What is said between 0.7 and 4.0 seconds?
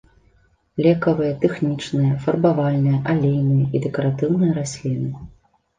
Лекавыя, тэхнічныя, фарбавальныя, алейныя і